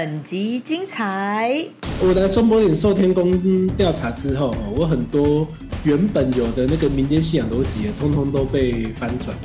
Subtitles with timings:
[0.00, 1.62] 本集精彩。
[2.00, 3.30] 我来松柏岭寿天宫
[3.76, 5.46] 调查之后，哦，我很多
[5.84, 9.36] 原本有的那个民间信仰逻辑，通通都被翻转。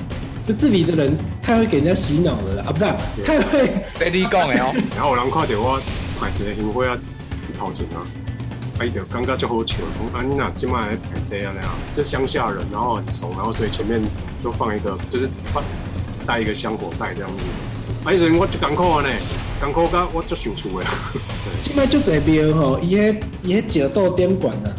[0.47, 4.73] 就这里的人太会给人家洗脑了啦啊，不是、啊，太会被你讲的哦。
[4.95, 5.77] 然后有人看到我
[6.17, 6.97] 排一个香火啊，
[7.59, 7.99] 头前啊，
[8.79, 9.75] 啊伊就感觉就好笑，
[10.13, 14.01] 讲啊你若今麦排这样那样，这乡下人，然后很怂，然后所以前面
[14.41, 15.61] 就放一个，就是放
[16.25, 17.43] 带一个香火袋这样子。
[18.05, 19.09] 啊，迄阵我就艰苦啊呢，
[19.59, 20.87] 艰苦甲我足受厝的。
[21.63, 24.69] 现在就这边吼，伊迄伊迄角斗点管啊，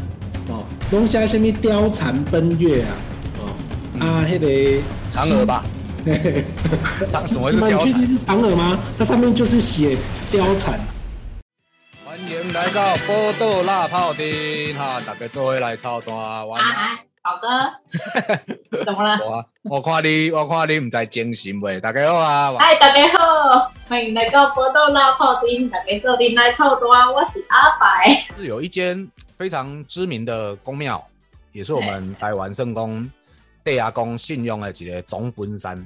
[0.48, 2.94] 哦，拢写什么貂蝉奔月啊，
[3.40, 3.50] 哦，
[3.98, 4.46] 啊，迄、个
[5.12, 5.64] 嫦娥吧？
[7.12, 7.88] 它怎么会是貂蝉？
[7.88, 8.78] 你确定是嫦娥吗？
[8.96, 9.98] 它上面就是写
[10.32, 10.78] 貂蝉。
[12.04, 16.60] 欢迎来到波豆辣泡丁哈，大家做伙来操蛋玩。
[17.26, 19.18] 哎，宝哥，怎么了？
[19.26, 21.80] 我我看你，我看你唔知精神未？
[21.80, 22.54] 大家好啊！
[22.56, 28.12] 嗨，大家好，欢迎来到波豆辣泡丁，大家做林来操蛋，我是阿白。
[28.38, 31.04] 是有一间非常知名的宫庙，
[31.50, 33.10] 也是我们台湾圣公
[33.64, 35.76] 地阿公信用的一个总本山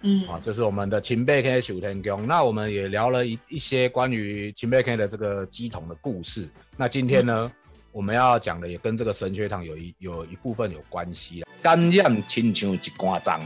[0.00, 2.26] 嗯，啊，就是我们的秦贝 K 九天宫。
[2.26, 6.48] 那我们也聊了一一些关于秦贝 K 的这个鸡桶的故事。
[6.78, 7.52] 那今天呢，
[7.92, 11.46] 我们要讲的也跟这个神学堂有一有一部分有关系了。
[11.60, 13.40] 感染亲像一竿杖，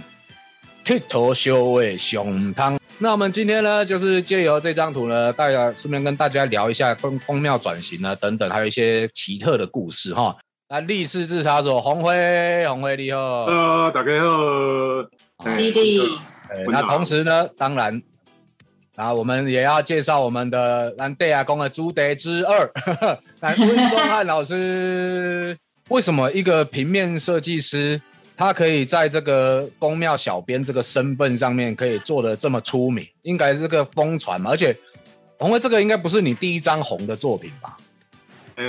[0.85, 2.79] 铁头烧的上汤。
[2.99, 10.37] 那我们今天呢，就是借由这张图呢，大家顺便跟大家聊一下宫宫庙转型呢等等，还有一些奇特的故事哈。
[10.69, 13.19] 那立士制茶所红辉，红辉你好。
[13.47, 14.11] 呃，大家
[15.39, 15.99] 好，弟弟，
[16.55, 18.01] 对，那同时呢，当然，
[18.97, 22.73] 然后我们也要介绍我们的蓝地亚宫的朱德之二，
[23.41, 25.57] 来温宗汉老师。
[25.91, 28.01] 为什么一个平面设计师，
[28.35, 33.07] 他可以在这个宫庙小编这个身份上面可以做的这么出名？
[33.23, 34.51] 应该是个疯传嘛。
[34.51, 34.75] 而且，
[35.39, 37.77] 红辉这个应该不是你第一张红的作品吧？
[38.57, 38.65] 呃，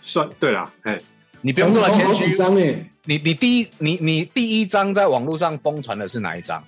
[0.00, 0.98] 算对啦，哎，
[1.42, 2.34] 你不用这么谦虚。
[2.36, 2.74] 张哎，
[3.04, 6.64] 你你第一你你第一张在网络上疯传的是哪一张？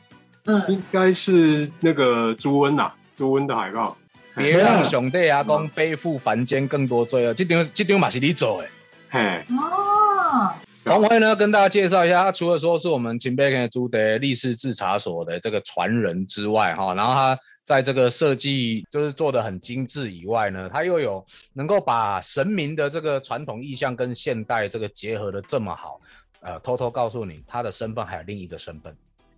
[0.46, 3.96] 嗯，应该是那个朱温呐，朱温的海报。
[4.34, 7.34] 别让兄弟阿公背负凡间更多罪恶。
[7.34, 8.68] 这张这张嘛是你做的。
[9.08, 10.52] 嘿，哦，
[10.84, 21.24] 红辉呢，跟大家介绍一下，他除了说是我们秦贝肯的朱德立士制茶所的这个传人之外，哈，然后他在这个设计就是做的很精致以外呢，他又有
[21.54, 26.00] 能够把神明的这个传统意象跟现代这个结合的这么好。
[26.40, 28.94] 呃，偷偷告诉你，他的身份还有另一个身份，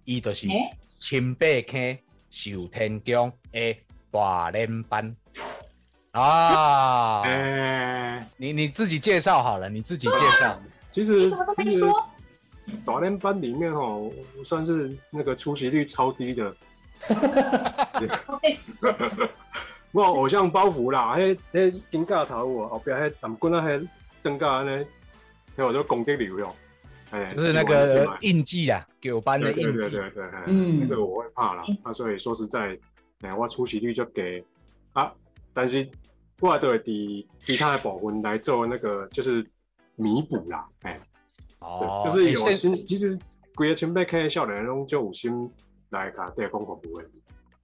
[0.08, 1.98] 一就是诶秦贝肯
[2.30, 3.76] 寿天宫的
[4.10, 5.14] 大连班
[6.12, 7.20] 啊。
[7.24, 10.58] 哎，你你自己介绍好了，你自己介绍。
[10.88, 12.06] 其实你怎么都没其实说？
[12.86, 14.10] 短练班里面哦，
[14.46, 16.56] 算是那个出席率超低的。
[19.92, 23.86] 我偶像包袱啦，迄迄金架头有后壁迄站棍啊，迄
[24.22, 24.86] 灯架安尼，
[25.54, 26.50] 迄我就攻击流用，
[27.10, 29.88] 哎，就是那个印记啊，九班的对对印记。
[29.88, 31.64] 对对对，嗯，嗯那个我会怕啦。
[31.82, 32.78] 啊，所以说实在，
[33.22, 34.44] 哎，我出席率就给
[34.92, 35.12] 啊，
[35.54, 35.88] 但是
[36.41, 39.46] 我也都会伫其他的保分来做那个就是
[39.96, 41.00] 弥补啦，哎，
[41.60, 43.19] 哦，就是有现心，其实
[43.54, 45.50] 规个前辈看少年拢就有心
[45.90, 47.04] 来甲对公服务的。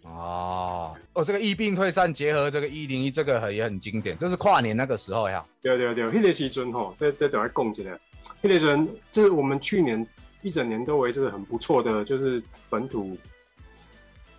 [0.05, 5.45] 哦哦，这个疫病退散结合这个一零一，这个很也很经典，这是跨年那个时候呀。
[5.63, 7.99] 对对对，迄个时阵吼，这这都要讲一下。
[8.43, 10.07] 迄个时阵就是我们去年
[10.43, 13.17] 一整年都维持得很不错的，就是本土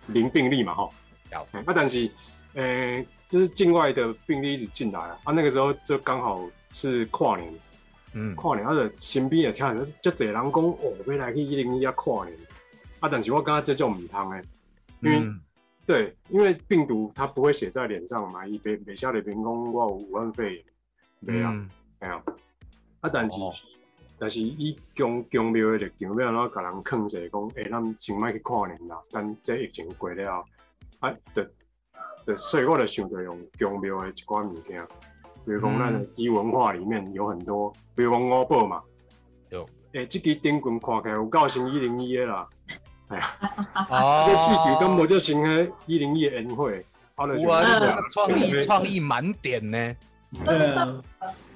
[0.06, 0.88] 零病例嘛，哈。
[1.32, 2.08] 有哎啊，但是，
[2.54, 7.52] 呃，就是境外的病例一直进来啊，啊，那个时候就刚好是跨年，
[8.12, 12.38] 嗯，跨年，啊，就身边也听人，就侪人讲哦，要来去一零一啊跨年，
[13.00, 14.44] 啊，但是我感觉这种唔通诶，
[15.00, 15.40] 因为、嗯。
[15.84, 20.64] 对，因为病毒它不会写在脸上嘛，伊别别下的员工我有武汉肺炎，
[21.20, 21.70] 没啊，嗯。
[22.00, 22.22] 没啊，
[23.06, 23.52] 啊，但是、哦。
[24.18, 30.44] 但是伊强强庙的立场，要安怎甲人劝者讲，诶、咱先莫去跨年啦，等这疫情过了后，
[31.00, 31.44] 啊，就
[32.26, 34.82] 就所以我就想着用强庙的一寡物件，
[35.44, 38.82] 比如讲咱的基文化里面有很多，比如讲五宝嘛，
[39.50, 42.48] 有，诶、这支顶棍看起来有够像一零一的啦，
[43.08, 43.30] 哎呀，
[43.90, 46.86] 哦这剧组根本就像迄一零一的宴会，
[47.16, 47.62] 啊，就哇，
[48.10, 49.94] 创意创意满点呢。
[50.44, 51.02] 对啊，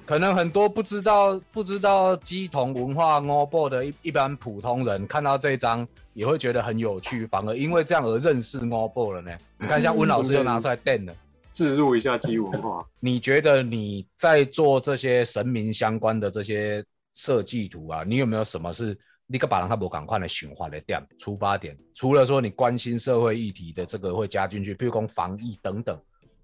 [0.05, 9.31] 可能很多不知道不知道鸡同文化 o b o 的一一般普通人看到这张也会觉得很有趣，反而因为这样而认识 o b o 了呢。
[9.57, 11.13] 你看，像温老师又拿出来垫了。
[11.53, 12.85] 置入一下鸡文化。
[12.99, 16.83] 你觉得你在做这些神明相关的这些
[17.13, 21.77] 设计图啊，你有没有什么是你个把让他不赶快的循环的点出发点？
[21.93, 25.97] 除了说你关心社会议题的这个会加进去，譬如讲防疫等等，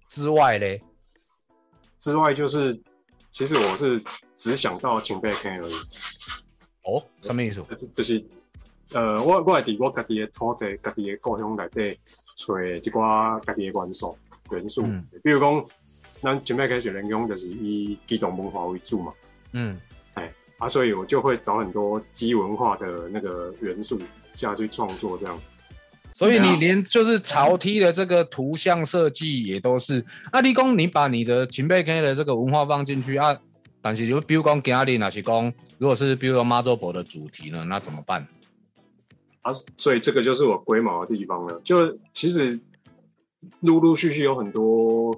[0.08, 0.80] 之外嘞，
[1.98, 2.78] 之外就是，
[3.30, 4.02] 其实我是
[4.36, 5.74] 只想到前辈 K 而已，
[6.84, 7.62] 哦，什么意思？
[7.62, 8.24] 就是就是，
[8.92, 11.98] 呃，我我会伫我家己的土地、家己的故乡内底
[12.36, 14.16] 找一寡家己的元素
[14.50, 15.06] 元素，嗯。
[15.22, 15.64] 比如讲，
[16.22, 19.12] 咱前辈 K 学人工就是以基隆文化为主嘛，
[19.52, 19.80] 嗯，
[20.14, 24.00] 哎啊，所以我就会找很多基文化的那个元素
[24.34, 25.40] 下去创作，这样。
[26.18, 33.38] 所以你连就是潮梯的这个图像设计也都是，啊，立功你把你的秦贝 K 的这个文化放进去啊，
[33.80, 38.26] 但是就比如讲今天哪是讲，如果是比如说妈祖婆的主题呢，那怎么办？
[39.42, 41.60] 啊，所以这个就是我龟毛的地方了。
[41.62, 42.58] 就其实
[43.60, 45.16] 陆陆续续有很多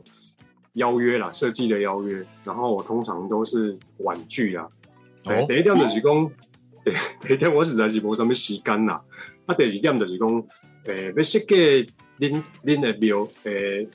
[0.74, 4.68] 邀约啦，设计的邀约，然后我通常都是婉拒啦。
[5.24, 6.30] 对，哦第一点就是讲，
[6.84, 6.92] 第
[7.26, 9.00] 第一点我实在是无什么时间啦。
[9.46, 10.44] 啊，第二点就是讲，
[10.86, 11.86] 诶、要设计
[12.18, 13.86] 恁恁的庙诶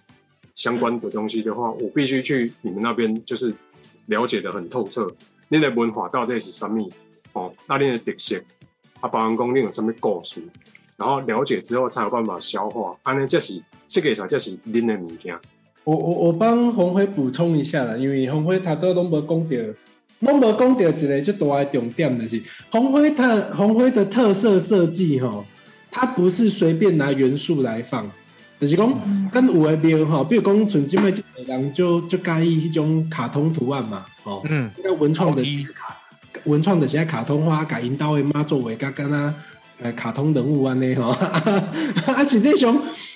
[0.56, 3.54] 相关的东西的话，我必须去你们那边，就是
[4.08, 5.08] 了解的很透彻，
[5.50, 6.88] 恁的文化到底是什么
[7.34, 8.38] 哦，那恁的特色，
[9.02, 10.42] 啊，包含讲恁有什么故事，
[10.98, 15.38] 然后了解之后才有办法消化，安尼这是设计出来这是恁的物件。
[15.84, 19.74] 我我我帮红辉补充一下啦，因为红辉他都拢无讲到，
[20.20, 25.46] 拢无讲到一个最大的重点就是红灰特红灰的特色设计吼，
[25.92, 28.10] 它不是随便拿元素来放，
[28.60, 35.44] 就是讲跟有的庙吼，比如讲像即摆即个人就就介意迄种卡通图案嘛，吼、嗯，那文创的
[35.76, 35.98] 卡
[36.46, 39.34] 文创的现在卡通花，甲引导的妈作为甲敢若
[39.82, 41.10] 呃卡通人物安尼吼，
[42.08, 42.74] 啊实际上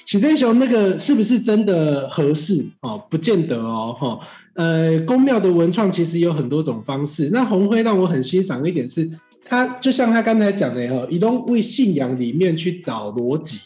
[0.10, 3.00] 实际上那个是不是真的合适哦？
[3.12, 4.20] 不见得哦哈。
[4.56, 7.30] 呃，宫庙的文创其实有很多种方式。
[7.32, 9.08] 那红辉让我很欣赏一点是，
[9.46, 13.60] 他就像他刚才讲的哈，移动为信仰里面去找逻辑，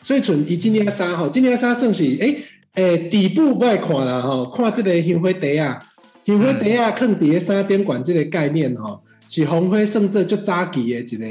[0.00, 2.40] 所以从以今天沙哈，今天沙算是诶
[2.74, 5.80] 诶底部外看啦哈，看这个香花茶啊。
[6.24, 11.26] 香花茶啊，放伫咧三点管这个概念哈，是红辉胜这就早期的一个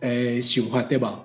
[0.00, 1.24] 诶想法对吧？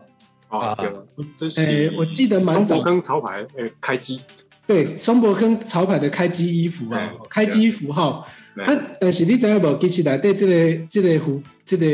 [0.50, 0.92] 啊啊，对，
[1.38, 4.19] 这是诶我记得蛮早松柏坑潮牌诶开机，
[4.68, 8.28] 对，松柏坑潮牌的开机衣服啊，开机符号。
[8.56, 9.78] 对啊，但是你知影无？
[9.78, 11.86] 其实内底这个这个符，这个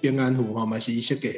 [0.00, 1.34] 平安符吼嘛是伊设计的。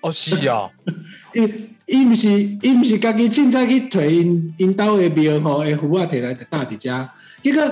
[0.00, 0.70] 哦是啊，
[1.34, 1.42] 伊
[1.86, 2.30] 伊毋是
[2.62, 7.06] 伊毋是家己凊彩去摕因因兜的庙吼的符啊摕来搭伫遮。
[7.42, 7.62] 结果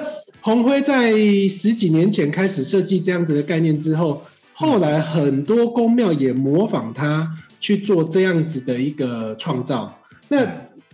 [0.41, 10.01] 红辉在十几年前开始设计这样子的概念之后，后来很多宫庙也模仿他去做这样子的一个创造。
[10.29, 10.47] 那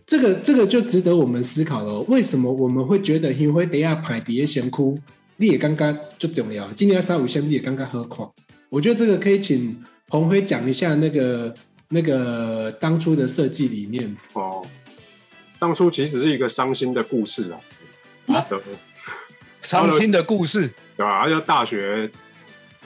[0.06, 2.00] 这个这个就值得我们思考了。
[2.02, 4.98] 为什么我们会觉得香灰底下排底的先哭？
[5.36, 8.30] 你也刚刚就重要，今年三五先你也刚刚何况。
[8.68, 11.52] 我觉得这个可以请红辉讲一下那个
[11.88, 14.16] 那个当初的设计理念。
[14.34, 14.64] 哦，
[15.58, 17.50] 当初其实是一个伤心的故事
[18.26, 18.58] 啊，对
[19.62, 21.18] 伤心的故事，对吧？
[21.18, 22.10] 而且大学，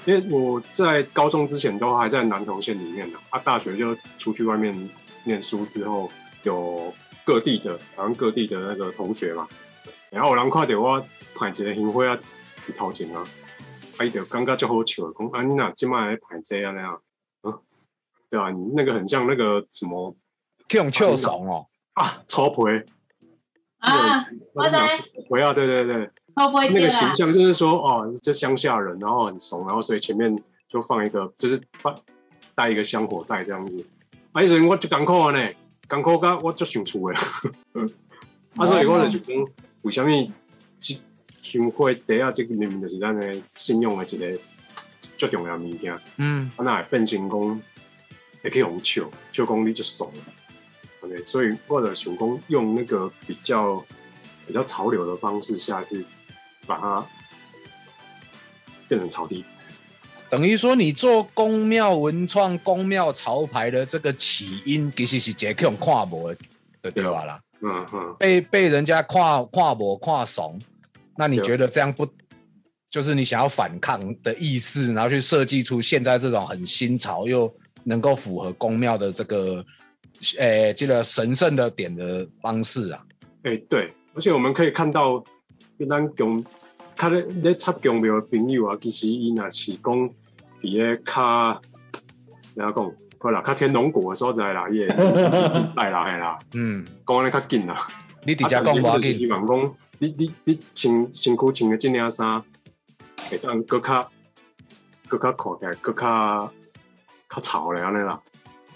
[0.09, 4.75] 因为我在高中之前都还在南投县里面呢，啊，大学就出去外面
[5.25, 6.11] 念书之后，
[6.45, 6.95] 有
[7.27, 9.47] 各地的，好像各地的那个同学嘛，
[10.09, 10.99] 然后有人看到我
[11.35, 12.19] 排一个香花啊，
[12.67, 13.23] 伫头前啊，
[13.99, 17.03] 啊，伊就感觉就好笑，讲啊，你哪今麦排这样那样，
[17.43, 17.61] 嗯，
[18.31, 18.49] 对啊？
[18.51, 20.17] 你那个很像那个什么
[20.71, 22.63] 用秋怂哦，啊，草皮。
[23.81, 24.25] 啊，
[24.55, 24.77] 我知
[25.29, 26.81] 回啊，对对对，会不会那？
[26.87, 30.37] 个形象就是说，哦，这乡下人，然后很怂，然后所以前面
[30.69, 31.95] 就放一个，就是放
[32.55, 33.87] 带一个香火袋这样子。
[34.33, 35.51] 啊，迄阵我就艰苦啊呢，
[35.89, 37.19] 艰苦甲我足想厝的。
[38.57, 39.37] 啊，所以我就是讲，
[39.83, 40.33] 为什么
[40.81, 41.01] 即
[41.41, 44.39] 香火茶啊，这个明明就是咱的信用的一个
[45.17, 47.63] 最重要的物件，啊，嗯，那会变成讲
[48.43, 50.13] 会去用笑，笑讲你就怂。
[51.01, 53.83] OK，所以或者想讲用那个比较
[54.47, 56.05] 比较潮流的方式下去
[56.69, 57.05] 把它
[58.87, 59.45] 变成草地。
[60.31, 66.37] 等于说你做宫庙文创、宫庙潮牌的这个起因，其实是杰克用看无的，
[66.83, 67.41] 就对吧啦？
[67.61, 70.57] 嗯嗯，被被人家跨跨模跨怂，
[71.17, 72.07] 那你对觉得这样不
[72.91, 79.65] 就是你想要反抗的意思，然后去设计出现在这种很新潮又能够符合宫庙的这个
[80.37, 83.03] 诶、这个神圣的点的方式啊？
[83.45, 85.25] 哎、对，而且我们可以看到，
[85.89, 86.45] 咱宫
[86.99, 90.13] 较咧咧插宫庙的朋友啊，其实伊若是讲伫
[90.63, 91.61] 咧较，
[92.55, 92.93] 怎样讲？
[93.21, 94.87] 好啦，较天龙国的所在啦，伊会
[95.75, 97.87] 带啦，系啦，嗯，讲安尼较紧啦。
[98.25, 102.41] 你底下讲无要啊但是希，望讲，你你你穿身躯穿的这领衫，
[103.31, 104.09] 会当搁较
[105.09, 106.53] 搁较看起来搁较
[107.29, 108.21] 较潮咧安尼啦。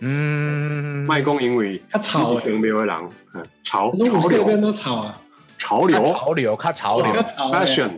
[0.00, 2.97] 嗯，卖讲因为他吵荒谬的人，
[3.35, 4.57] 嗯潮潮流。
[4.61, 5.21] 都吵啊，
[5.57, 6.05] 潮流。
[6.05, 7.12] 潮流，看潮流。
[7.12, 7.23] 他。
[7.31, 7.91] 吵欸 fashion，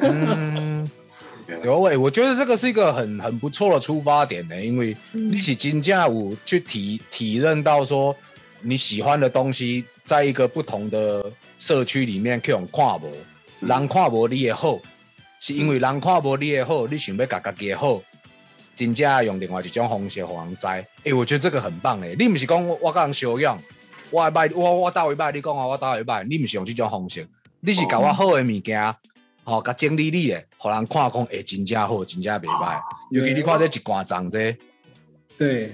[0.00, 0.88] 嗯，
[1.62, 8.14] 有诶、我觉得这个是一个很很不错的出发点呢、因为你是金价五去体体认到说
[8.60, 13.12] 你喜欢的东西，在一个不同的社区里面去用看无，
[13.60, 14.78] 人看无你的好，
[15.40, 18.00] 是因为人看无你的好，你想要家家己的好，
[18.74, 20.66] 真正用另外一种方式互人知。
[21.04, 23.58] 诶、我觉得这个很棒诶、你不是讲我我甲人相养，
[24.10, 27.26] 我会歹，我我倒会歹，你讲啊，我倒会歹，你不是用这种方式，
[27.60, 28.94] 你是甲我好的物件。
[29.44, 32.78] 吼，甲整理你的，互人看讲，会真正好，真正袂歹。
[33.10, 34.56] 尤其你看这一罐粽这，
[35.38, 35.72] 对，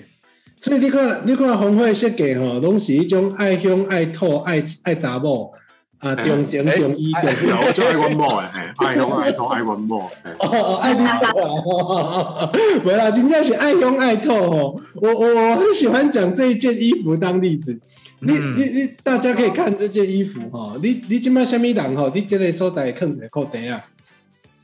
[0.60, 5.52] 所以你看，你看红会设计吼，拢是一种爱乡、爱土、爱爱查某
[5.98, 12.50] 啊，哎重情重义哎重有就爱阮某诶，嘿爱乡爱土爱阮某，嘿哦哦，爱你哦，
[12.84, 14.80] 没啦，真正是爱用爱透哦。
[14.94, 17.80] 我我我很喜欢讲这一件衣服当例子。
[18.26, 20.76] 你嗯你你，大家可以看这件衣服哈。
[20.82, 23.84] 你你今麦虾米人哈，你这类收袋看着口袋啊，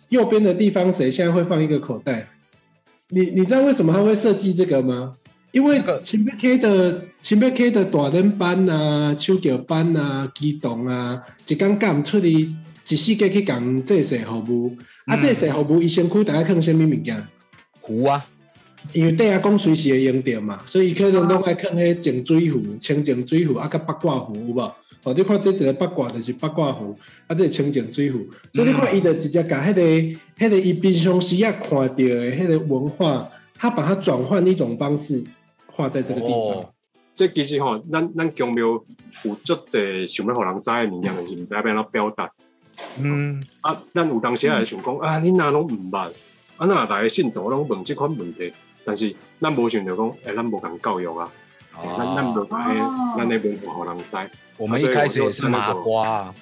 [0.08, 2.28] 右边的地方谁现在会放一个口袋？
[3.08, 5.12] 你你知道为什么他会设计这个吗？
[5.52, 12.30] 因为这个秦北 K 的前面 K 的大人班啊、手脚班啊、机动啊，一刚干出去
[12.88, 17.22] 一世界去讲这些服务，啊，嗯这些服务伊身躯大家看什么物件？
[17.80, 18.24] 壶啊，
[18.92, 24.60] 因为底下讲随时会用到嘛，所以可能拢爱放迄净水壶、清净水壶啊，甲八卦壶有无？
[25.04, 26.96] 哦，你看这一个八卦就是八卦壶，
[27.26, 28.20] 啊，这是清净水壶，
[28.52, 31.96] 所以你看伊就直接甲迄、个、迄、个伊平常时啊看到的
[32.32, 35.22] 迄个文化，他把它转换一种方式
[35.66, 36.38] 画在这个地方。
[36.38, 36.68] 哦
[37.14, 38.64] 这其实吼，咱咱强庙
[39.22, 42.30] 有足侪想要互人知的物件，但是毋知要安怎表达。
[42.98, 46.10] 嗯，啊，咱有当时也会想讲，啊，恁若拢毋捌，啊，
[46.60, 48.50] 咱若大家信徒拢问即款问题，
[48.84, 51.30] 但是咱无想着讲，诶、咱无共教育啊，
[51.96, 54.16] 咱咱无哦，把迄咱那文化互人知，
[54.56, 56.34] 我们一开始也是麻瓜、啊。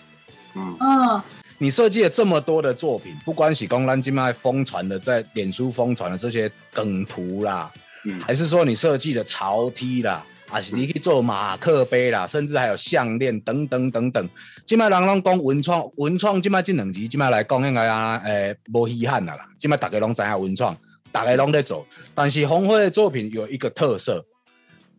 [0.55, 1.23] 嗯，嗯，
[1.59, 7.71] 你设计了这么多的作品，不管是公咱今麦疯传的，在脸书疯传的这些梗图啦，
[8.05, 8.21] 嗯。
[8.21, 14.29] 还是说你设计的潮梯啦，还是你去做马克杯啦，甚至还有项链等等等等。
[14.67, 19.47] 今麦人拢讲文创，文创今麦这两集今麦来讲应该啊，诶，无稀罕啦啦。
[19.59, 20.77] 今麦大家拢知影文创，
[21.13, 24.25] 大家拢在做，但是红辉的作品有一个特色，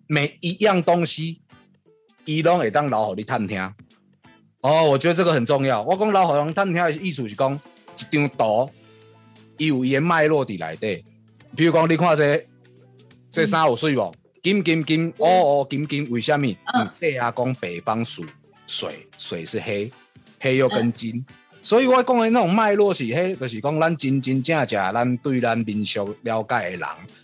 [0.07, 1.41] 每一样东西，
[2.25, 3.59] 伊拢会当留互你探听。
[4.61, 5.81] 哦，我觉得这个很重要。
[5.81, 8.69] 我讲老好人探听的意思是讲，一张图，
[9.57, 11.03] 伊有伊的脉络伫内底。
[11.55, 12.43] 比如讲，你看这
[13.31, 14.13] 这衫有水无？
[14.43, 16.47] 金金金，哦哦金金，为什么？
[16.47, 18.25] 嗯嗯，对啊，讲北方属
[18.67, 19.91] 水，水是黑，
[20.39, 21.23] 黑又跟金。
[21.61, 26.81] 所以我讲的那种脉络是嘿，就是讲咱真真正正咱对咱民俗了解的人，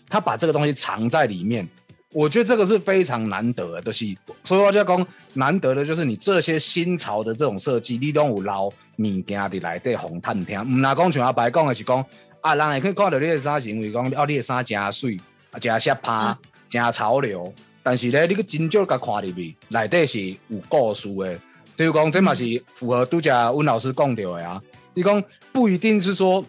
[0.07, 1.67] 他把这个东西藏在里面。
[2.13, 4.05] 我觉得这个是非常难得的，就是
[4.43, 12.03] 所以我就讲难得的就是你这些新潮的这种设计，你拢有捞物件伫内底红探听，毋若讲像阿白讲的是讲
[12.41, 15.19] 啊，人会去看到你的衫是因为讲哦，你的衫真水，
[15.51, 16.35] 啊，真适拍，
[16.69, 17.53] 真潮流，
[17.83, 21.39] 但是咧，你去真少甲看入去，内底是有故事的。
[21.77, 22.43] 比如讲，这嘛是
[22.73, 24.59] 符合杜家温老师讲到的啊。
[24.95, 26.43] 你讲不一定是说，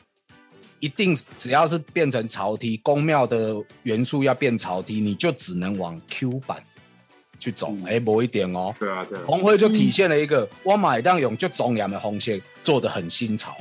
[0.80, 6.56] 一定只要是变成朝梯，宫庙的元素要变朝梯，你就只能往 Q 版
[7.38, 7.76] 去走。
[7.86, 8.74] 哎、无一点哦。
[8.80, 13.54] 对啊，对啊，红辉就体现了一个我买当用就中阳的红线做的很新潮，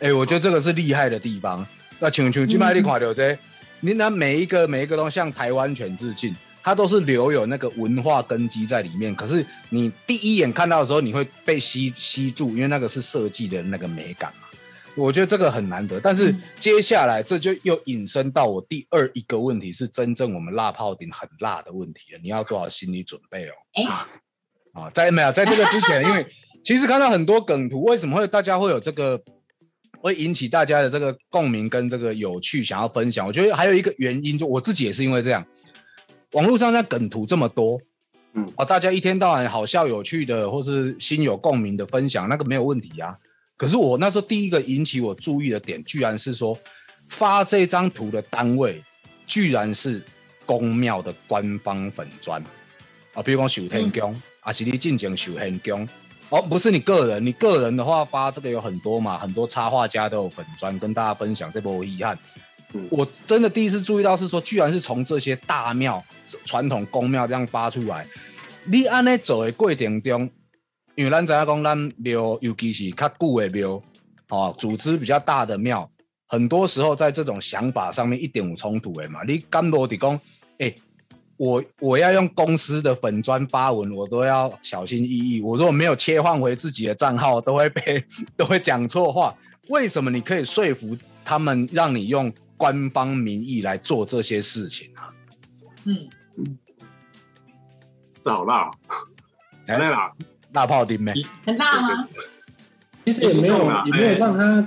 [0.00, 1.64] 哎、我觉得这个是厉害的地方。
[2.00, 3.38] 那像像今麦你看到这，
[3.78, 9.14] 你拿每一个每一个都向台湾犬致敬，它都是留有那个文化根基在里面。
[9.14, 14.48] 可是你第一眼看到的时候，你会被吸吸住，因为那个是设计的那个美感嘛。
[14.94, 23.52] 我觉得这个很难得，但是接下来这就又引申到我第二一个问题，是真正我们辣泡顶很辣的问题了，你要做好心理准备哦。
[23.72, 23.84] 哎，
[24.74, 26.26] 啊，在没有在这个之前，因为
[26.62, 29.18] 其实看到很多梗图，为什么会大家会有这个，
[29.98, 33.26] 会引起大家的这个共鸣跟这个有趣，想要分享？
[33.26, 35.42] 我觉得还有一个原因，就我自己也是因为这样，
[36.32, 37.78] 网络上那梗图这么多，
[38.32, 43.16] 嗯啊，大家一天到晚好笑有趣的，或是心有共鸣的分享，那个没有问题啊。
[43.56, 46.58] 可是我那时候第一个引起我注意的点，居然是说
[47.10, 48.82] 发这张图的单位，
[49.26, 50.02] 居然是
[50.46, 52.42] 公庙的官方粉砖
[53.12, 55.86] 啊，比如讲守天宫，啊是你进前守天宫，
[56.30, 62.18] 哦，不是你个人，你个人的话发这个有很多嘛，很多插画家都有粉砖跟大家分享，这波遗憾。
[62.90, 66.02] 我真的第一次注意到是说，居然是从这些大庙、
[66.44, 68.06] 传统宫庙这样发出来。
[68.64, 70.30] 你按呢走的过程中，
[70.94, 73.82] 因为咱知影讲，咱庙尤其是较旧的庙，
[74.28, 75.90] 哦，组织比较大的庙，
[76.28, 79.20] 很多时候在这种想法上面一定有冲突的嘛。
[79.26, 80.18] 你敢落地讲，
[80.58, 80.74] 诶、
[81.36, 85.40] 我我要用公司的粉砖发文，我都要小心翼翼。
[85.40, 88.02] 我如果没有切换回自己的账号，都会被
[88.36, 89.34] 都会讲错话。
[89.68, 92.32] 为什么你可以说服他们，让你用
[92.62, 95.10] 官方名义来做这些事情啊？
[95.84, 96.08] 嗯，
[98.22, 98.70] 这好辣、
[99.66, 100.12] 来啦，
[100.52, 101.12] 辣炮丁咩？
[101.44, 102.08] 很辣吗？
[103.04, 104.64] 其实也没有也没有让他。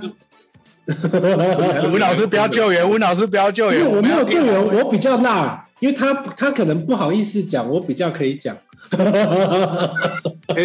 [1.90, 8.54] 吴老师不要救援，吴老师不要救援，因为我没有救援，我我比较辣，因为他他可能不好意思讲，我比较可以讲。
[10.48, 10.56] 哎、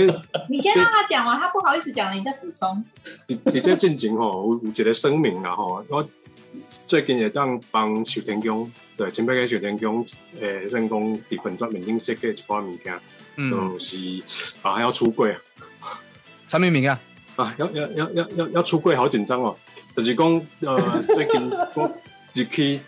[0.50, 2.84] 你先让他讲完，他不好意思讲了，你再补充。
[3.28, 6.06] 你你这进前吼，有有一个声明啦吼，我
[6.88, 10.06] 最近也当帮小天宫，对，前北嘅寿天宫，
[10.40, 13.00] 诶、算讲伫粉砖面顶设计一寡物件，
[13.38, 13.96] 嗯，就是
[14.62, 15.40] 啊要出柜啊，
[16.48, 17.00] 陈明明啊，
[17.36, 19.56] 啊要要要要要要出柜，好紧张哦，
[19.96, 20.28] 就是讲
[20.62, 22.00] 呃最近我
[22.34, 22.80] 就去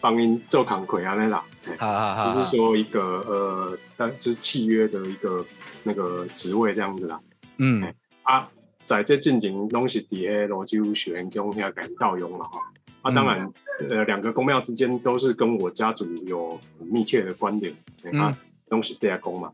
[0.00, 5.44] 帮因做工课安尼啦，就是，说一个呃，但就是契约的一个
[5.82, 7.18] 那个职位这样子啦。
[7.56, 8.46] 嗯啊，
[8.88, 12.58] 在这进前拢是伫迄罗州许愿宫遐改盗用了哈。
[13.02, 13.52] 啊，当然，
[13.90, 17.72] 呃，两个宫庙之间都是跟我家族有很密切的关联，
[18.04, 18.36] 嗯啊，
[18.70, 19.52] 拢是地下宫嘛。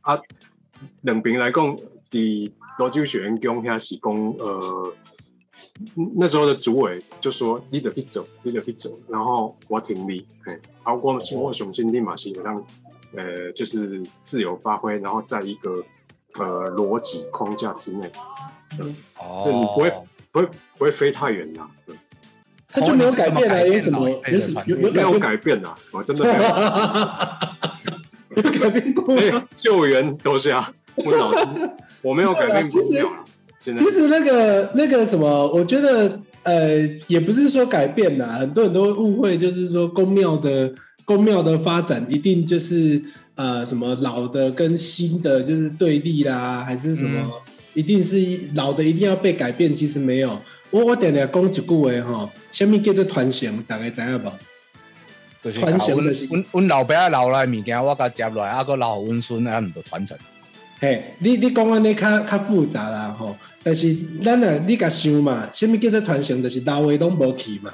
[0.00, 0.18] 啊，
[1.02, 1.76] 两边来讲，
[2.10, 4.92] 伫罗州许愿宫遐是讲呃。
[6.16, 12.64] 那时候的主委就说：“你得去走，你得去走。”然后我挺你，哎，包括我雄心立马是让，
[13.14, 15.84] 呃，就是自由发挥，然后在一个
[16.38, 18.10] 呃逻辑框架之内，
[19.18, 19.92] 哦对你不会
[20.30, 21.96] 不会不会飞太远啦，对
[22.70, 25.58] 他就没有改变啊，有什么哦有什么有有没有改变？
[25.64, 26.38] 啊，我真的没有。
[28.36, 29.42] 有改变过哎吗？
[29.56, 31.48] 救援都是啊，我老师，
[32.02, 33.24] 我没有改变过 没有啦，
[33.58, 40.72] 现在其实那个那个什么，我觉得呃，也不是说改变啦，很多人都会误会，就是说宫庙的
[41.04, 43.02] 宫庙的发展一定就是
[43.38, 47.32] 呃什么老的跟新的就是对立啦，还是什么、嗯
[47.74, 48.16] 一定是
[48.54, 49.72] 老的一定要被改变？
[49.72, 50.36] 其实没有。
[50.70, 53.62] 我我点点讲一句话吼，什么叫做传承？
[53.68, 55.52] 大家知影无？
[55.52, 60.18] 传承就是阮阮老爸仔留来的物件，我甲接落来，啊，搁留互阮孙，啊，毋就传承。
[60.80, 66.42] 嘿，你你讲安尼较较复杂啦吼，但是咱啊，你甲想嘛，什么叫做传承？
[66.42, 67.72] 就是老的拢无去嘛，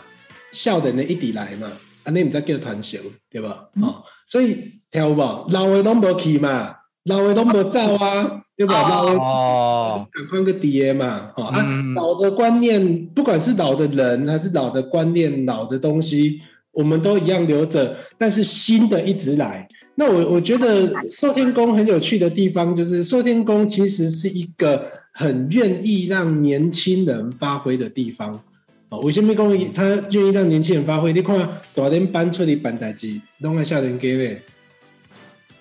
[0.52, 1.72] 少年的一直来嘛，
[2.02, 3.00] 安尼毋才叫传承，
[3.30, 3.66] 对吧？
[3.80, 5.46] 哦，所以听有无？
[5.50, 6.72] 老的拢无去嘛，
[7.06, 8.80] 老的拢无走啊，对吧？
[8.80, 16.38] 哦老的哦，赶快个爹嘛，哦啊，嗯老的观念，不管是老的人还是老的观念、老的东西，
[16.70, 19.66] 我们都一样留着，但是新的一直来。
[19.96, 28.32] 那我我觉得寿天宫很有趣的地方，就是寿天宫其实是一个很愿意让年轻人发挥的地方。
[28.90, 31.12] 哦，为什么讲他愿意让年轻人发挥？
[31.12, 34.40] 你看大人搬出去办代志，拢爱少年家咧。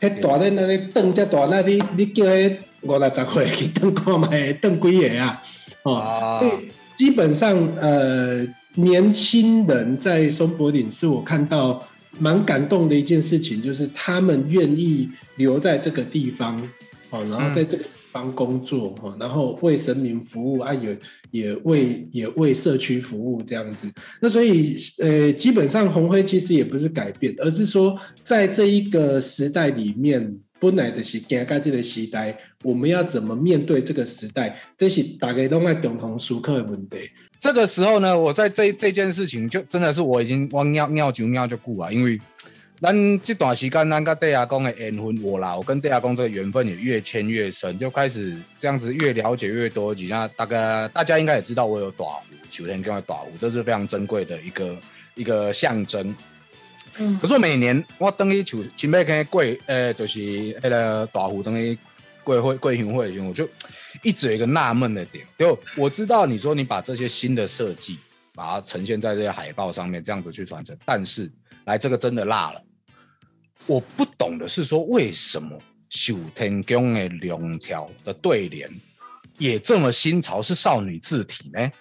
[0.04, 5.42] 迄大人那里凳遮大，那你你叫迄五六十岁去蹲看卖，蹲几个啊？
[5.84, 6.52] 哦，啊所以
[6.98, 11.82] 基本上呃，年轻人在松柏岭是我看到
[12.20, 16.62] 蛮感动的一件事情，就是他们愿意留在这个地方，
[17.10, 20.98] 哦，然后在这个地方工作，哦，然后为神明服务啊，也
[21.32, 23.92] 也为也为社区服务这样子。
[24.22, 30.38] 那所以呃，基本上红灰其实也不是改变，而是说在这一个时代里面。
[30.60, 34.58] 本来的是行到这个时代，我们要怎么面对这个时代？
[34.78, 37.00] 这是大家都在共同熟客的问题。
[37.38, 42.18] 这个时候呢，我在这这件事情就真的是我已经我尿尿就尿就顾啊，因为
[42.84, 49.96] 咱这段时间咱跟戴亚公的缘分，我啦，我跟戴亚公这个缘分也越牵越深，就开始这样子越了解越多。
[49.96, 54.78] 几那大概大家应该也知道，我有短胡，九天宫的短胡，这是非常珍贵的一个
[55.16, 56.14] 一个象征。
[56.98, 60.20] 嗯可是我每年我等于像新北坑过，呃，就是
[60.62, 61.78] 那个大湖等于
[62.22, 63.48] 贵会贵行会的时候，我就
[64.02, 67.98] 一直有一个纳闷的点，就我知道你说你把这些新的设计
[68.36, 71.32] 把它呈现在这些海报上面，这样子去传承，但是
[71.64, 72.62] 来这个真的辣了。
[73.68, 75.58] 我不懂的是说，为什么
[75.90, 78.70] 九天宫的两条的对联
[79.38, 81.72] 也这么新潮，是少女字体呢？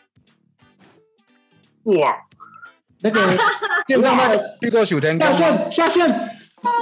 [1.85, 2.15] 哇，
[3.01, 3.21] 那个
[3.89, 5.71] 线上大家去过寿天宫下吗？
[5.71, 6.31] 线下线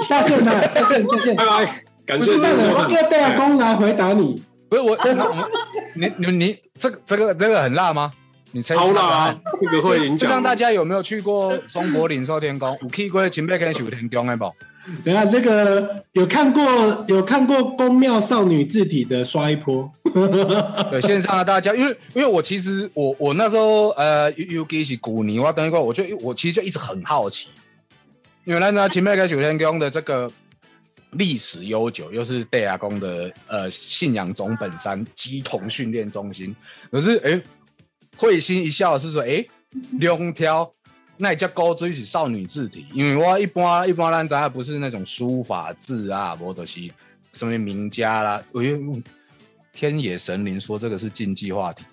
[0.07, 1.45] 下线了，下线下线拜。
[1.45, 4.43] 拜，感不是那个，我叫戴亚公来回答你。
[4.69, 5.49] 不是我，我我
[5.95, 8.11] 你你你这个这个这个很辣吗？
[8.53, 9.39] 你猜超辣啊！
[9.61, 12.77] 这个会影响就像大家有没有去过松柏岭寿天宫？
[12.81, 14.45] 有去过前辈跟寿天宫的不？
[15.05, 19.91] 等下那个有看过有看过宫庙少女字体的刷一波。
[20.91, 27.47] 对，线上的大家，因为因为我其实我我那时候呃，尤尤其是古尼，我等一会我就我其实就一直很好奇，
[28.43, 30.29] 因为咱知秦北跟九天宫的这个
[31.11, 36.53] 历史悠久，又是戴阿公的呃信仰总本山鸡同训练中心。
[36.91, 37.41] 可是哎，
[38.17, 39.45] 会心一笑是说，哎，
[39.99, 40.69] 两条
[41.21, 46.79] 那叫高追起少女字体，因为我一般一般咱咱不是那种书法字啊，或者是
[47.33, 48.41] 什么名家啦。
[48.51, 49.01] 我用
[49.71, 51.83] 天野神灵说这个是禁忌话题，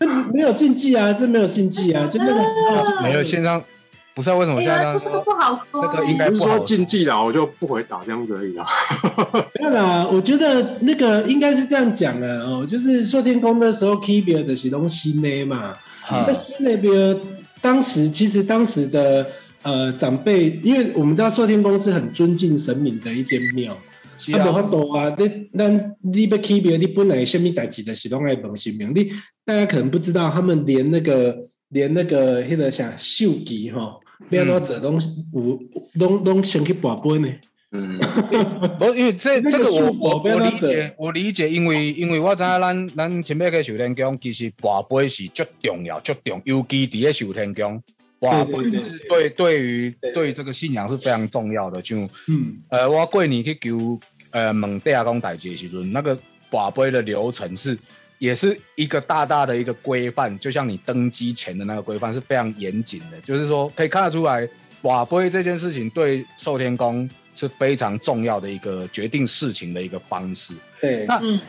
[0.00, 3.62] 这没有禁忌啊，这没有禁忌啊，就那个时候就没有线上。
[4.14, 8.64] 不知道为什么现在这样这个不好说，这个应该不好说禁忌啦，我就不回答这样子而已啦。
[9.58, 15.74] 没有啦，我觉得那个应该是这样讲的哦，就是说天宫的时候 K 表的是东西呢嘛，
[16.12, 17.20] 嗯那新那边
[17.64, 19.26] 当时其实当时的
[19.62, 23.74] 呃长辈，因为我们知道寿天宫是很尊敬神明的一间庙，
[24.18, 29.10] 是啊，无法啊，度啊，你咱你要起庙，你本来什么代志的是拢爱问神明，你
[29.46, 31.34] 大家可能不知道，他们连那个
[31.70, 33.98] 连那个迄个啥寿旗吼，
[34.28, 35.00] 要怎做拢
[35.32, 35.58] 有
[35.94, 37.28] 拢拢先去跋本呢。
[37.76, 37.98] 嗯，
[38.78, 47.82] 不，因为这这个我我我理解，我理解，因为因为我知影咱咱前面个寿天宫其实跋杯是最重要、最重，尤其伫咧寿天宫，
[48.20, 49.30] 跋杯对对是对。
[49.30, 50.32] 对于对对。
[50.32, 51.82] 这个信仰是非常重要的。
[51.82, 53.98] 像嗯，呃，我过年去求
[54.30, 56.16] 呃蒙地下公代志的时阵，那个
[56.48, 57.76] 跋杯的流程是
[58.20, 64.48] 也是一个大大的一个规范，就像你登机前的那个规范是非常严谨的，就是说可以看得出来，
[64.80, 70.54] 跋杯这件事情对寿天宫是非常重要的一个决定事情的一个方式。
[70.80, 71.40] 对，那嗯，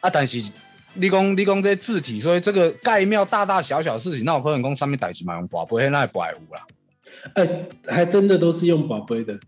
[0.00, 0.42] 啊，但是
[0.94, 6.66] 你讲你讲这字体，所以这个盖庙大大小小事情，那我可能讲上面代志嘛用跋杯，那也不爱有啦。
[7.34, 9.38] 哎、还真的都是用宝贝的，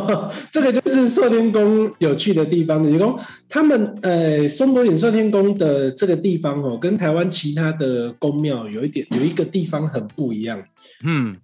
[0.52, 2.84] 这个就是寿天宫有趣的地方。
[2.84, 10.62] 就是说，他们呃松柏岭寿天宫的这个地方哦，跟台湾其他的宫庙有一点有一个地方很不一样。
[11.04, 11.34] 嗯，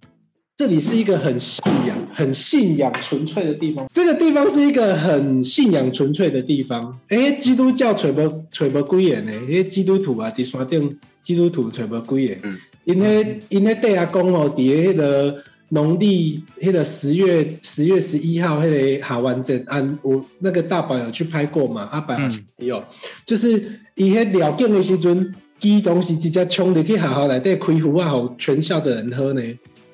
[0.59, 3.89] 这里是一个很信仰、很信仰纯粹的地方。
[3.93, 6.93] 这个地方是一个很信仰纯粹的地方。
[7.07, 9.31] 哎，基督教揣无揣无几个呢？
[9.47, 12.35] 迄基督徒啊，伫山顶基督徒揣无几个。
[12.43, 21.83] 嗯因迄因迄地下讲哦，伫迄个农历迄个十月十月十一号迄个下完节，按我那个大宝有去拍过嘛？
[21.89, 22.83] 阿白好像也有，
[23.25, 29.41] 就是伊迄了境的时阵，基东西直接冲入去学校内底开壶啊，互全校的人喝呢。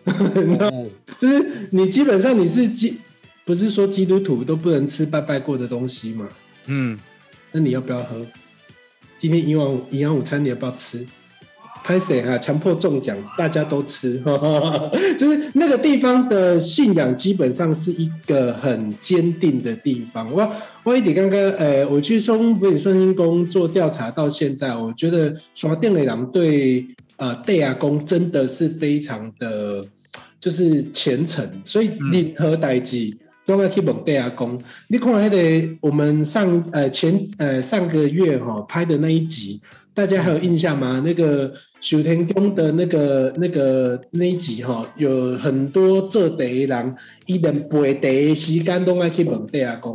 [0.05, 0.85] 哦
[1.19, 2.97] 就是你基本上你是基，
[3.43, 6.27] 不是说基督徒都不能吃拜拜过的东西嘛？
[6.67, 6.97] 嗯，
[7.51, 8.25] 那你要不要喝？
[9.17, 11.05] 今天营养营养午餐你要不要吃？
[11.83, 12.35] 拍谁啊？
[12.39, 14.19] 强迫中奖，大家都吃，
[15.19, 20.27] 就是那个地方的信仰基本上是一个很坚定的地方。
[20.33, 20.51] 我
[20.83, 26.83] 我一点刚刚，呃，我去松北圣心宫做调查到现在，我觉得刷电雷狼对
[27.17, 29.85] 呃戴亚宫真的是非常的，
[30.45, 33.17] 就是虔诚，所以任何代志。
[33.47, 39.62] 都要去问地亚宫，你看那个我们上呃前呃上个月哈、拍的那一集，
[39.93, 40.99] 大家还有印象吗？
[41.05, 46.95] 那个修天宫的那个那个那一集哈、有很多做地的人，
[47.27, 49.93] 伊连背地的时间都要去问地亚宫。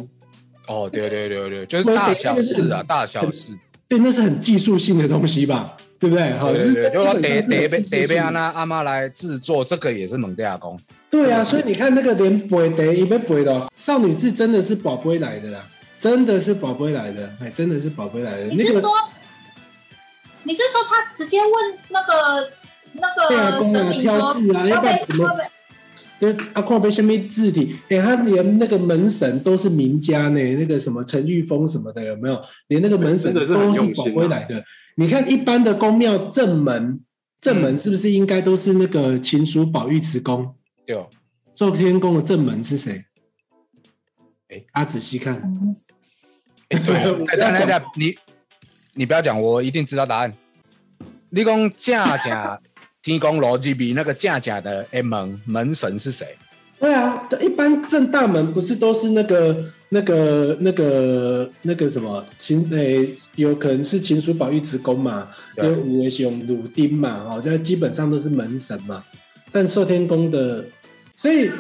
[0.69, 3.49] 哦，对对对对，就是大小事啊，大小事。
[3.89, 5.77] 对，那是很技术性的东西吧？
[6.01, 6.33] 对不对？
[6.33, 6.69] 好，就说
[7.15, 10.81] 基得得被得被安娜阿妈来制作，这个也是蒙地亚公。
[11.11, 15.63] 对啊，所以你看那个连背得一被背的哦少女字真的是宝贝来的啦，
[15.99, 18.45] 真的是宝贝来的，哎，真的是宝贝来的。
[18.47, 18.91] 你是说，
[20.45, 22.49] 你是说他直接问那个
[22.95, 25.45] 那个公啊神明说，挑字啊要不然怎么会不会
[26.21, 27.77] 对啊，看被什么字体？
[27.91, 32.41] 哎、他连那个门神都是名家呢，那个什么陈玉峰什么的，有没有？
[32.69, 33.55] 连那个门神都是
[33.95, 34.63] 宝贝来的。
[35.01, 37.01] 你看一般的宫庙正门，
[37.41, 40.55] 正门是不是应该都是那个秦蜀宝玉慈宫？
[40.85, 40.95] 对，
[41.55, 43.03] 寿天宫的正门是谁？
[44.49, 45.75] 哎啊，仔细看，嗯
[46.69, 48.15] 哎对，我等等等等，你
[48.93, 50.31] 你不要讲，我一定知道答案。
[51.31, 52.59] 你讲正正
[53.03, 56.37] 天宫罗辑比那个正正的哎门门神是谁？
[56.79, 69.05] 对啊，一般正大门不是都是那个、那个、那个、那个什么秦诶、有可能是秦叔宝玉之宫嘛，对有五位是用鲁丁嘛，哦，这基本上都是门神嘛。
[69.51, 70.65] 但寿天宫的，
[71.17, 71.51] 所以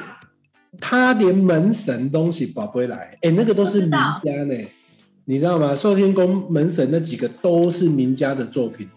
[0.81, 4.55] 他连门神东西宝贝来，哎、那个都是名家呢，
[5.25, 5.75] 你知道吗？
[5.75, 8.88] 寿天宫门神那几个都是名家的作品。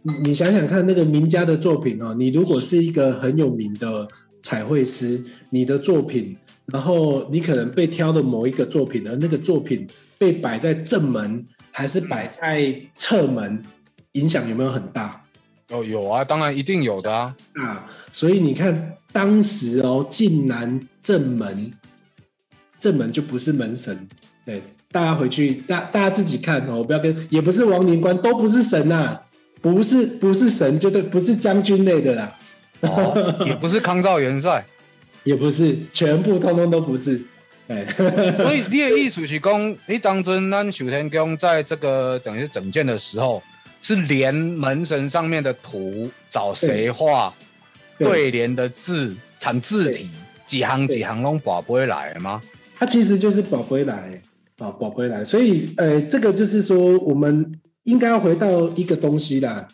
[0.00, 4.08] 你你想想看，那个名家的作品哦，你如果是一个很有名的
[4.42, 6.34] 彩绘师，你的作品，
[6.72, 9.86] 然后你可能被挑的某一个作品，而那个作品
[10.18, 13.62] 被摆在正门还是摆在侧门，
[14.12, 15.22] 影响有没有很大？
[15.70, 17.34] 哦，有啊，当然一定有的啊。
[17.54, 21.72] 啊，所以你看当时哦，竟然正门
[22.80, 24.08] 正门就不是门神，
[24.44, 29.18] 对，大家回去大大家自己看哦，不要跟也不是王灵官，都不是神呐、
[29.60, 32.38] 不是不是神，就对，不是将军类的啦，
[32.80, 34.64] 哦，也不是康兆元帅。
[35.24, 37.20] 也不是，全部通通都不是，
[37.68, 37.84] 哎，
[38.36, 43.42] 所以你的意思是讲，你当尊咱守天宫在这个等于是整件的时候，
[43.82, 47.32] 是连门神上面的图找谁画，
[47.98, 48.08] 对。
[48.08, 48.30] 对。
[48.30, 50.08] 联的字产字体，
[50.46, 52.40] 几行几行拢宝不会来吗？
[52.78, 54.20] 它其实就是宝贝来
[54.58, 57.52] 啊，宝贝来，所以呃，这个就是说，我们
[57.82, 59.66] 应该要回到一个东西啦，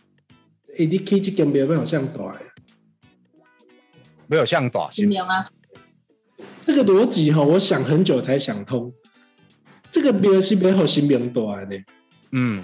[0.78, 2.40] 诶，你可以去跟别人好像短的。
[4.26, 5.46] 没有像短信，新名啊，
[6.66, 8.92] 这个逻辑哈，我想很久才想通。
[9.90, 11.76] 这个别是没有新名短的。
[12.36, 12.62] 嗯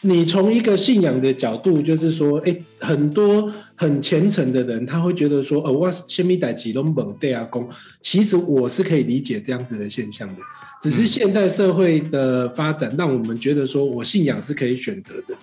[0.00, 7.66] 你从一个信仰的角度，就是说，哎，很多很虔诚的人，他会觉得说，呃，我先米代几都猛对阿公。
[8.02, 10.42] 其实我是可以理解这样子的现象的，
[10.82, 15.34] 只是现代社会的发展，让我们觉得说我信仰是可以选择的，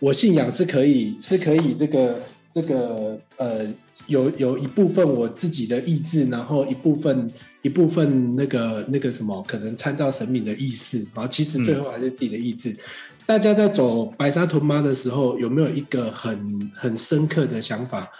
[0.00, 3.64] 我信仰是可以是可以这个这个呃，
[4.10, 7.30] 有有一部分我自己的意志，然后一部分
[7.62, 12.76] 一部分那个那个什么，可能参照神明的意识，然后其实最后还是自己的意志。
[13.24, 18.10] 大家在走白沙屯妈的时候，有没有一个很很深刻的想法？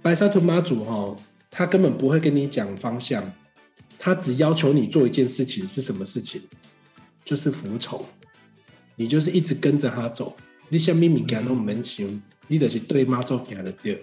[0.00, 1.16] 白沙屯妈祖哈、
[1.50, 3.32] 他根本不会跟你讲方向，
[3.98, 6.40] 他只要求你做一件事情是什么事情，
[7.24, 8.00] 就是服从，
[8.94, 10.36] 你就是一直跟着他走，
[10.68, 12.06] 你下面物件都没想，
[12.46, 14.00] 你就是对妈祖行的对。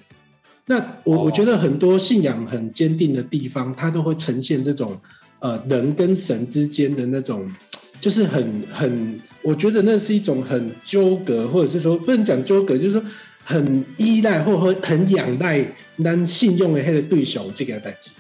[0.66, 4.98] 那我哦我觉得很多信仰很坚定的地方，它都会呈现这种
[5.40, 7.52] 呃人跟神之间的那种，
[8.00, 13.04] 就是很很，我觉得那是一种很纠葛，或者是说不能讲纠葛，就是说
[13.44, 15.66] 很依赖或很很仰赖
[16.04, 18.12] 咱信用的那个对手这个代际。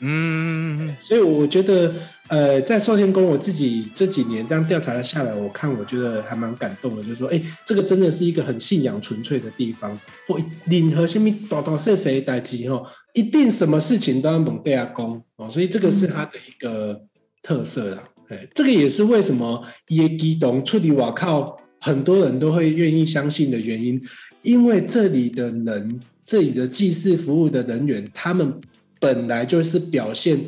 [0.00, 1.92] 嗯，所以我觉得，
[2.28, 9.98] 呃，在寿天宫，我自己这几年这样调查下来，我看我觉得还蛮感动的，就是说，哎，这个真的是一个很信仰纯粹的地方。
[10.26, 17.00] 或任何什么大大小小的代志吼，一定什么事情都要猛对阿公哦，所以这个是他的一个
[17.42, 18.02] 特色啦。
[18.28, 23.98] 哎，这个也是为什么耶基东处理瓦靠很多人都会愿意相信的原因，
[24.42, 28.52] 因为这里的人，这里的祭祀服务的人员，他们
[29.00, 30.38] 本来就是表现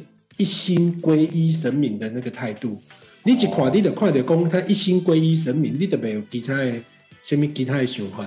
[0.40, 2.80] 一心皈依神明的那个态度。
[3.22, 6.72] 你一看，你就看到讲他一心皈依神明，你都没有其他的
[7.22, 8.26] 什么其他的想法。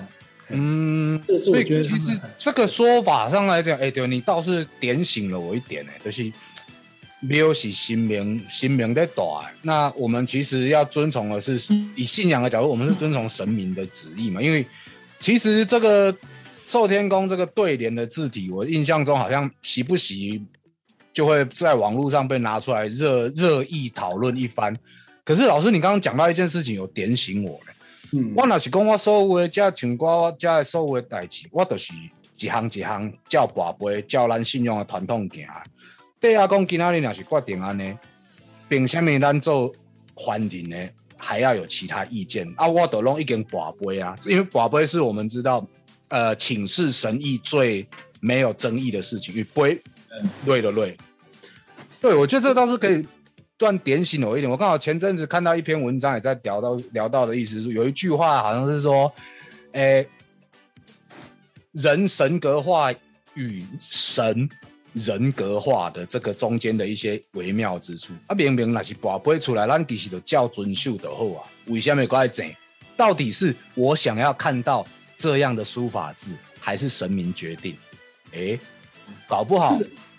[0.49, 6.32] 嗯，所以其实这个说法上来讲，哎、对你倒是点醒了我一点、呢，就是
[7.21, 9.23] 没有是心明心明在大，
[9.63, 11.58] 那我们其实要遵从的是
[11.95, 14.63] 以信仰的角度，我们是遵从神明的旨意嘛，因为
[15.17, 16.15] 其实这个
[16.67, 20.39] 寿天宫这个对联的字体，我印象中好像习不习
[21.13, 24.76] 就会在网络上被拿出来热热议讨论一番。
[25.23, 27.65] 可是老师，你刚刚讲到一件事情，有点醒我了。
[28.12, 31.93] 嗯，我若是讲我所有的遮像我遮的所有的代志，我都是
[32.38, 35.47] 一项一项照跋杯，照咱信用的传统行。
[36.19, 37.95] 对啊，讲今仔日若是决定安尼，
[38.67, 39.71] 凭什么咱做
[40.26, 40.89] 凡人呢？
[41.17, 42.67] 还要有其他意见啊？
[42.67, 45.65] 我都拢已经跋杯啊，因为跋杯是我们知道，
[46.10, 47.88] 呃，请示神意最
[48.19, 49.82] 没有争议的事情，与杯
[50.45, 50.97] 对的对。
[52.02, 53.08] 对，我觉得这倒是可以
[53.58, 54.52] 断点醒我一点。
[54.52, 59.12] 我刚好前阵子看到一篇文章，也在聊到聊到的意思是，有一句话好像是说，
[59.71, 60.06] 诶、
[61.71, 62.91] 人神格化
[63.36, 64.49] 与神
[64.91, 68.13] 人格化的这个中间的一些微妙之处。
[68.28, 71.47] 啊，明明那是跋杯出来，咱其实就叫遵守就好啊。
[71.67, 72.45] 为什么怪整？
[72.97, 77.76] 到底是我想要看到这样的书法字，还是神明决定？
[78.34, 78.60] 诶、
[79.28, 79.78] 搞不好。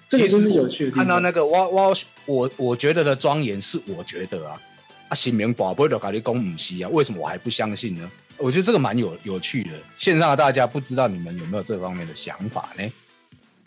[0.09, 0.93] 这个就其实是有趣的。
[0.93, 4.61] 看到那个我我我我觉得的庄严是我觉得啊，
[5.09, 8.11] 啊新明宝贝的咖喱公母西啊，为什么我还不相信呢？
[8.37, 9.71] 我觉得这个蛮有有趣的。
[9.99, 12.85] 线上的大家不知道你们有没有这方面的想法呢？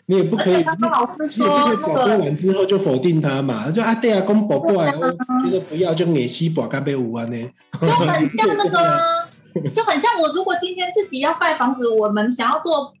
[0.06, 7.50] 你也不可以，而且刚刚老师你也说不可以保那个护完之后就否定他嘛，就啊对啊，公保过来，我觉得不要就野西保干杯五万呢。
[7.80, 9.28] 就很像那个啊，
[9.74, 12.94] 就很像我如果今天自己要盖房子，我们想要做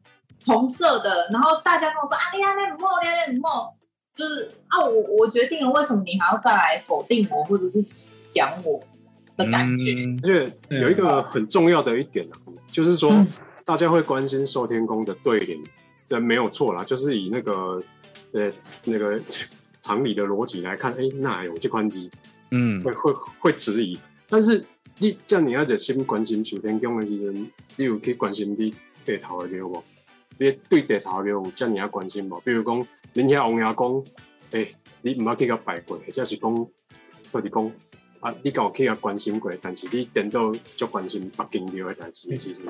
[0.46, 3.50] 红色的，然后大家跟我说啊，你看那很梦，你看那很梦，
[4.14, 7.82] 就是啊，我我决定了，为什么你还要再来否定我，或者是
[8.28, 8.80] 讲我
[9.36, 9.92] 的感觉？
[9.92, 10.20] 嗯。
[10.22, 13.26] 而且有一个很重要的一点啊，就是说
[13.64, 15.58] 大家会关心寿天宫的对联，
[16.06, 17.82] 这没有错啦，就是以那个
[18.32, 18.50] 呃
[18.84, 19.20] 那个
[19.82, 22.10] 常理的逻辑来看，哎、那有这宽机
[22.50, 22.82] 嗯。
[22.82, 23.98] 会会会质疑，
[24.28, 24.64] 但是
[24.98, 28.74] 你叫你要热心关心寿天宫的时阵，你有去关心你
[29.04, 29.82] 地头的对无？
[30.38, 32.40] 你对地头庙有遮尔啊关心无？
[32.44, 32.80] 比如讲，
[33.14, 34.04] 恁遐王爷讲，
[34.52, 36.66] 诶、你毋捌去甲拜过，或者是讲，
[37.32, 37.72] 或者讲，
[38.20, 42.62] 啊，你敢有去甲关心过，但是你等到就关心北京庙的代志的时阵，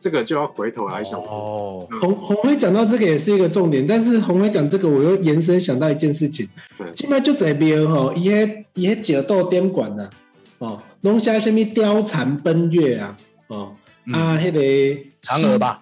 [0.00, 1.20] 这个就要回头来想。
[1.20, 6.48] 哦，红红辉讲到这个也是一个重点，但是红辉讲这个，我又延伸想到一件事情。
[6.76, 10.10] 对，现在就这边吼，伊迄伊迄节奏点管呐，
[10.58, 14.12] 哦，弄下什么貂蝉奔月啊，哦、嗯。
[14.12, 15.80] 啊，迄、个嫦娥吧？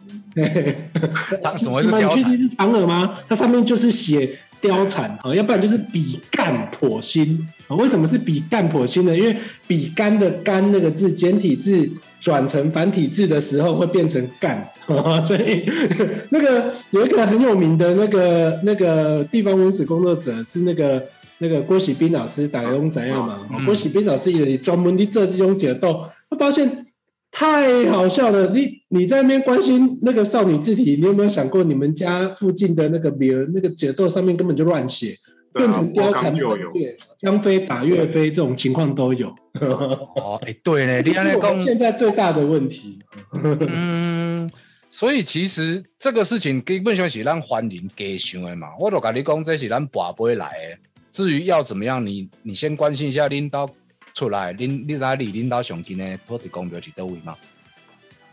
[1.42, 2.38] 它怎么会是貂蝉？
[2.38, 3.18] 是嫦娥吗？
[3.29, 7.48] 它上面就是写貂蝉啊，要不然就是比干破心。
[7.68, 9.16] 为什么是比干破心呢？
[9.16, 11.88] 因为比干的干那个字简体字
[12.20, 15.64] 转成繁体字的时候会变成干，哦、所以
[16.31, 21.03] 那个有一个很有名的那个那个地方文史工作者是那个。
[21.42, 23.40] 那个郭喜斌老师，大家都怎样嘛？
[23.50, 25.87] 嗯郭喜斌老师也专门去做这种解读，
[26.29, 26.85] 他发现
[27.33, 28.49] 太好笑了！
[28.51, 35.16] 你你在那边关心那个少女字体，你有没有想过你们家附近的那个名儿那个解斗上面根本就乱写，
[35.53, 36.73] 啊变成貂蝉我刚就有、
[37.19, 39.29] 张飞打岳飞这种情况都有。
[39.61, 42.99] 哦，哎、对呢， 你安尼讲，这是我们现在最大的问题。
[43.33, 44.51] 嗯，
[44.90, 48.69] 所以其实这个事情基本上是咱欢迎加想的嘛。
[48.81, 50.79] 我都跟你讲，这是咱跋杯来的。
[51.12, 53.69] 至于要怎么样，你你先关心一下领导
[54.14, 57.37] 出来，领你哪里领导上近的土地公庙是倒位嘛？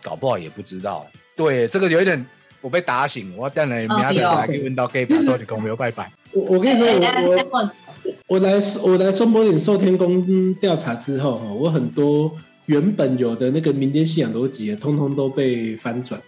[0.02, 1.06] 搞不好也不知道。
[1.36, 2.26] 对，这个有一点
[2.62, 6.12] 我被打醒，我等下明仔对哦来去问到给把土地公庙拜拜。
[6.34, 7.72] 我我跟你说，哎我我
[8.28, 12.32] 我来我来松柏岭寿天宫调查之后，哈，我很多
[12.66, 16.22] 原本有的那个民间信仰逻辑，通通都被翻转。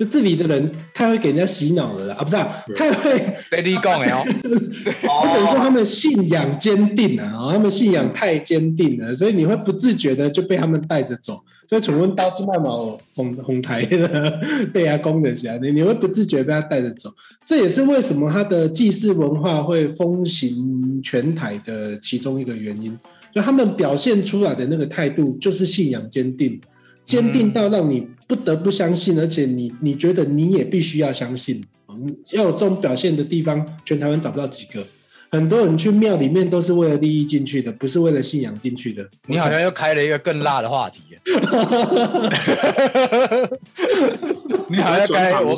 [0.00, 4.24] 就这里的人太会给人家洗脑了啦啊，不是、啊、太会，被你讲的哦，
[5.04, 11.38] 或者说他们信仰坚定啊，哦他们信仰太坚定了，所以你会不自觉的就被他们带着走。
[11.68, 14.40] 所以，请问刀金麦毛红红台的
[14.72, 17.12] 被他攻的下，你你会不自觉被他带着走。
[17.44, 22.98] 这也是为什么他的祭祀文化会风行全台的其中一个原因。
[23.32, 26.60] 就他们表现出来的那个态度，就是信仰坚定，
[27.04, 31.64] 坚定到让你不得不相信，而且你你觉得你也必须要相信。
[31.88, 34.84] 嗯要有这种表现的地方，全台湾找不到几个。
[35.32, 39.08] 很多人去庙里面都是为了利益进去的，不是为了信仰进去的。
[39.26, 41.00] 你好像又开了一个更辣的话题。
[44.68, 45.56] 你好像开我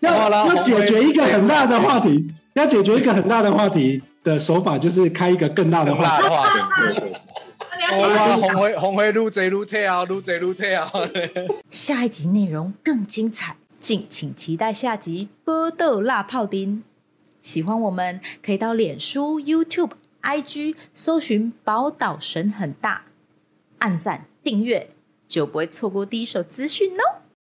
[0.00, 6.26] 要要解决一个很大的话题，要解决一个很大的话题的手法就是开一个更大的话题。
[7.92, 10.90] 哇，红灰红灰撸贼撸退啊，撸贼撸退啊！
[11.70, 16.78] 下一集内容更精彩，敬请期待下集《波豆辣泡丁》。
[17.40, 23.04] 喜欢我们可以到脸书、YouTube、IG 搜寻“宝岛神很大”，
[23.78, 24.90] 按赞订阅
[25.28, 27.22] 就不会错过第一手资讯哦。